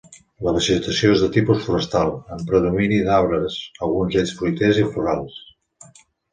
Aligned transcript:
La 0.45 0.51
vegetació 0.53 1.11
és 1.17 1.21
de 1.23 1.29
tipus 1.35 1.59
forestal, 1.65 2.15
amb 2.37 2.49
predomini 2.53 2.99
d'arbres, 3.11 3.61
alguns 3.89 4.17
d'ells 4.19 4.35
fruiters 4.43 4.85
i 4.87 4.91
florals. 4.97 5.41